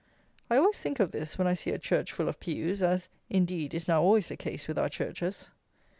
[0.49, 3.75] I always think of this, when I see a church full of pews; as, indeed,
[3.75, 5.51] is now always the case with our churches.